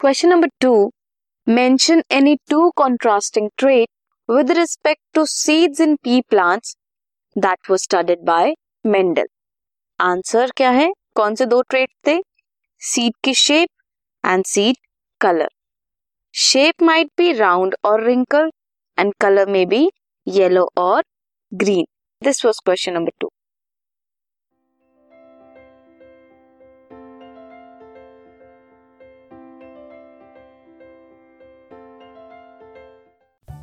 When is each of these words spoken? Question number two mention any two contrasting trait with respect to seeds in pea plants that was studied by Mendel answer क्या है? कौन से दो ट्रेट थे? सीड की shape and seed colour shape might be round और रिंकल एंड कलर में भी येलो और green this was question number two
Question 0.00 0.28
number 0.28 0.48
two 0.60 0.70
mention 1.46 2.02
any 2.12 2.34
two 2.50 2.68
contrasting 2.78 3.48
trait 3.58 3.88
with 4.28 4.50
respect 4.58 5.00
to 5.14 5.24
seeds 5.26 5.80
in 5.80 5.94
pea 6.04 6.20
plants 6.30 6.74
that 7.36 7.70
was 7.70 7.78
studied 7.80 8.24
by 8.24 8.52
Mendel 8.84 9.26
answer 10.00 10.50
क्या 10.56 10.70
है? 10.70 10.90
कौन 11.14 11.34
से 11.34 11.46
दो 11.46 11.60
ट्रेट 11.62 11.88
थे? 12.06 12.18
सीड 12.82 13.12
की 13.24 13.34
shape 13.34 13.68
and 14.24 14.44
seed 14.44 14.76
colour 15.20 15.48
shape 16.34 16.82
might 16.82 17.10
be 17.18 17.32
round 17.32 17.76
और 17.84 18.04
रिंकल 18.06 18.50
एंड 18.98 19.14
कलर 19.20 19.48
में 19.50 19.66
भी 19.68 19.88
येलो 20.26 20.68
और 20.78 21.02
green 21.52 21.86
this 22.22 22.44
was 22.44 22.60
question 22.64 22.92
number 22.92 23.12
two 23.20 23.30